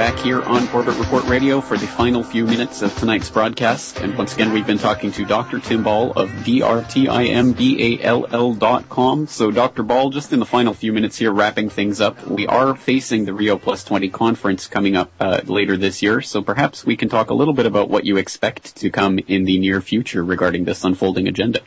[0.00, 4.00] Back here on Corbett Report Radio for the final few minutes of tonight's broadcast.
[4.00, 5.58] And once again, we've been talking to Dr.
[5.58, 6.88] Tim Ball of drtimball
[8.58, 9.26] dot com.
[9.26, 9.82] So, Dr.
[9.82, 13.34] Ball, just in the final few minutes here, wrapping things up, we are facing the
[13.34, 16.22] Rio Plus 20 conference coming up uh, later this year.
[16.22, 19.44] So perhaps we can talk a little bit about what you expect to come in
[19.44, 21.60] the near future regarding this unfolding agenda.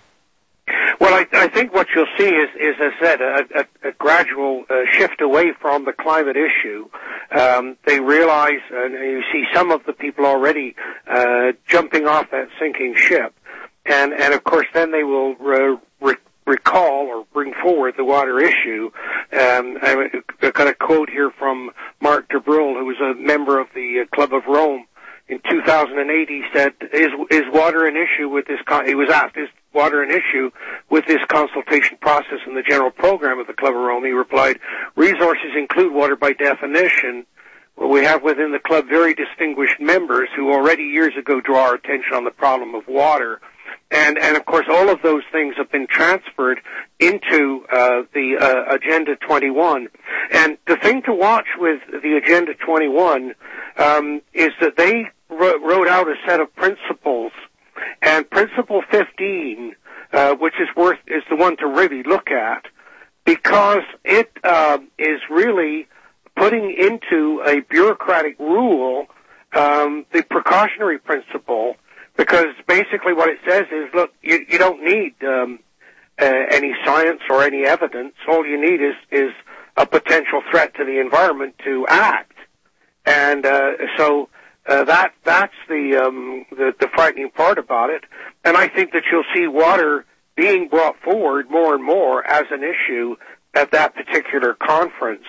[1.03, 3.91] Well, I, I think what you'll see is, is as I said, a, a, a
[3.91, 6.87] gradual uh, shift away from the climate issue.
[7.37, 12.47] Um, they realize, and you see some of the people already uh, jumping off that
[12.57, 13.35] sinking ship,
[13.85, 18.39] and and of course then they will re- re- recall or bring forward the water
[18.39, 18.89] issue.
[19.33, 20.07] Um, I,
[20.41, 24.05] I got a quote here from Mark de Brul, who was a member of the
[24.05, 24.85] uh, Club of Rome.
[25.27, 28.87] In 2008, he said, "Is is water an issue with this?" Con-?
[28.87, 30.51] He was asked, "Is water an issue
[30.89, 34.59] with this consultation process and the general program of the Club of Rome?" He replied,
[34.95, 37.25] "Resources include water by definition."
[37.75, 42.13] We have within the club very distinguished members who already years ago draw our attention
[42.13, 43.41] on the problem of water.
[43.89, 46.59] And, and of course, all of those things have been transferred
[46.99, 49.87] into uh, the uh, Agenda 21.
[50.31, 53.35] And the thing to watch with the Agenda 21
[53.77, 57.31] um, is that they wrote out a set of principles,
[58.01, 59.75] and Principle 15,
[60.11, 62.65] uh, which is worth is the one to really look at,
[63.25, 65.87] because it uh, is really
[66.35, 69.07] putting into a bureaucratic rule
[69.55, 71.75] um, the precautionary principle
[72.17, 75.59] because basically what it says is, look, you, you don't need um,
[76.21, 78.13] uh, any science or any evidence.
[78.27, 79.31] All you need is is
[79.77, 82.37] a potential threat to the environment to act,
[83.05, 84.29] and uh, so
[84.67, 88.03] uh, that that's the, um, the the frightening part about it.
[88.43, 90.05] And I think that you'll see water
[90.35, 93.15] being brought forward more and more as an issue
[93.53, 95.25] at that particular conference.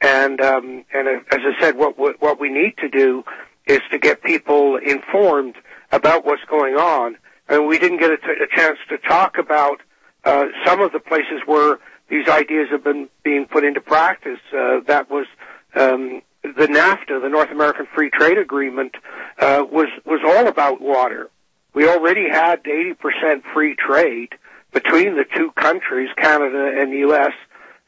[0.00, 3.24] And um, and as I said, what what we need to do
[3.66, 5.56] is to get people informed
[5.92, 7.16] about what's going on.
[7.48, 9.80] And we didn't get a, t- a chance to talk about
[10.24, 14.40] uh, some of the places where these ideas have been being put into practice.
[14.52, 15.26] Uh, that was
[15.74, 18.94] um, the NAFTA, the North American Free Trade Agreement,
[19.38, 21.30] uh, was was all about water.
[21.74, 24.30] We already had 80% free trade
[24.72, 27.32] between the two countries, Canada and the U.S.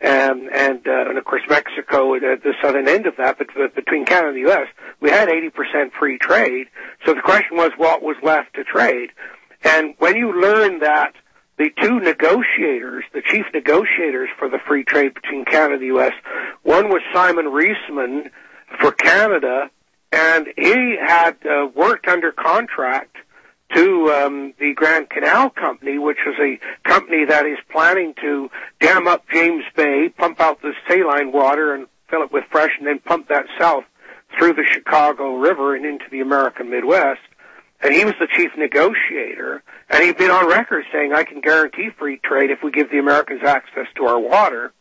[0.03, 3.75] Um, and uh, and of course Mexico at the southern end of that, but, but
[3.75, 4.67] between Canada and the U.S.,
[5.01, 6.69] we had 80% free trade.
[7.05, 9.11] So the question was, what was left to trade?
[9.63, 11.13] And when you learn that
[11.61, 16.13] the two negotiators, the chief negotiators for the free trade between Canada and the U.S.,
[16.63, 18.31] one was Simon Reisman
[18.81, 19.71] for Canada,
[20.11, 23.15] and he had uh, worked under contract
[23.75, 28.49] to um, the Grand Canal Company, which is a company that is planning to
[28.81, 32.87] dam up James Bay, pump out the saline water, and fill it with fresh, and
[32.87, 33.85] then pump that south
[34.39, 37.21] through the Chicago River and into the American Midwest.
[37.83, 41.89] And he was the chief negotiator, and he'd been on record saying, I can guarantee
[41.99, 44.73] free trade if we give the Americans access to our water.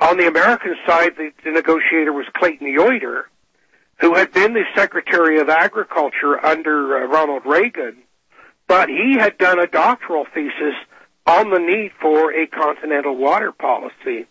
[0.00, 3.24] On the American side, the, the negotiator was Clayton Yeutter,
[4.00, 7.98] who had been the Secretary of Agriculture under uh, Ronald Reagan,
[8.66, 10.74] but he had done a doctoral thesis
[11.26, 14.26] on the need for a continental water policy.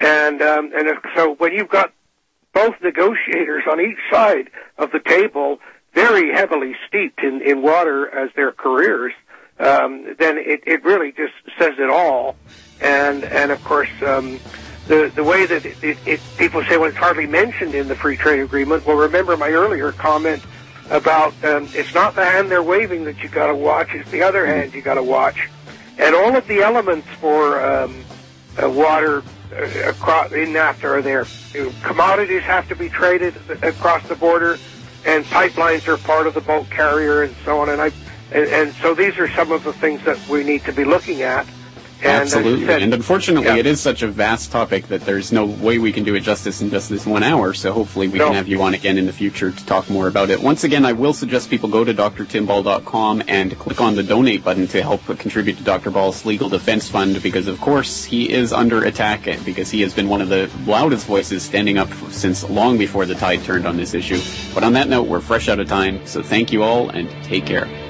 [0.00, 1.92] And um, and so when you've got
[2.52, 5.58] both negotiators on each side of the table
[5.94, 9.12] very heavily steeped in, in water as their careers,
[9.58, 12.36] um, then it, it really just says it all.
[12.80, 14.40] And and of course, um,
[14.88, 17.94] the the way that it, it, it, people say well, it's hardly mentioned in the
[17.94, 18.84] free trade agreement.
[18.84, 20.42] Well, remember my earlier comment
[20.90, 24.22] about um, it's not the hand they're waving that you got to watch; it's the
[24.22, 25.48] other hand you got to watch.
[25.98, 28.04] And all of the elements for um,
[28.60, 29.22] uh, water
[29.52, 31.26] uh, across in NAFTA are there.
[31.82, 34.58] Commodities have to be traded across the border,
[35.04, 37.68] and pipelines are part of the bulk carrier, and so on.
[37.68, 37.92] And I,
[38.32, 41.22] and, and so these are some of the things that we need to be looking
[41.22, 41.46] at.
[42.04, 42.66] Absolutely.
[42.66, 43.56] Said, and unfortunately, yeah.
[43.56, 46.60] it is such a vast topic that there's no way we can do it justice
[46.60, 47.54] in just this one hour.
[47.54, 48.26] So hopefully we no.
[48.26, 50.40] can have you on again in the future to talk more about it.
[50.40, 54.66] Once again, I will suggest people go to drtimball.com and click on the donate button
[54.68, 55.90] to help contribute to Dr.
[55.90, 60.08] Ball's legal defense fund because, of course, he is under attack because he has been
[60.08, 63.94] one of the loudest voices standing up since long before the tide turned on this
[63.94, 64.20] issue.
[64.54, 66.06] But on that note, we're fresh out of time.
[66.06, 67.83] So thank you all and take care.